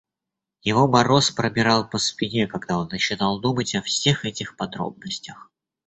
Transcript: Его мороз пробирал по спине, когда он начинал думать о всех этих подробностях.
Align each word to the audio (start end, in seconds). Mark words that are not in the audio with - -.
Его 0.63 0.87
мороз 0.87 1.29
пробирал 1.29 1.87
по 1.87 1.99
спине, 1.99 2.47
когда 2.47 2.79
он 2.79 2.87
начинал 2.87 3.39
думать 3.39 3.75
о 3.75 3.83
всех 3.83 4.25
этих 4.25 4.57
подробностях. 4.57 5.51